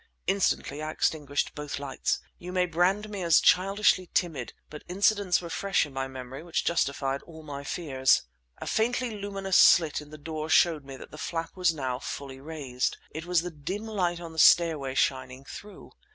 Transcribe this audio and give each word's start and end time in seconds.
Instantly 0.25 0.81
I 0.81 0.89
extinguished 0.89 1.53
both 1.53 1.77
lights. 1.77 2.21
You 2.39 2.51
may 2.51 2.65
brand 2.65 3.07
me 3.07 3.21
as 3.21 3.39
childishly 3.39 4.09
timid, 4.15 4.53
but 4.67 4.83
incidents 4.87 5.43
were 5.43 5.49
fresh 5.51 5.85
in 5.85 5.93
my 5.93 6.07
memory 6.07 6.41
which 6.41 6.65
justified 6.65 7.21
all 7.21 7.43
my 7.43 7.63
fears. 7.63 8.23
A 8.57 8.65
faintly 8.65 9.11
luminous 9.11 9.57
slit 9.57 10.01
in 10.01 10.09
the 10.09 10.17
door 10.17 10.49
showed 10.49 10.83
me 10.83 10.97
that 10.97 11.11
the 11.11 11.19
flap 11.19 11.55
was 11.55 11.71
now 11.71 11.99
fully 11.99 12.39
raised. 12.39 12.97
It 13.11 13.27
was 13.27 13.43
the 13.43 13.51
dim 13.51 13.85
light 13.85 14.19
on 14.19 14.33
the 14.33 14.39
stairway 14.39 14.95
shining 14.95 15.45
through. 15.45 15.91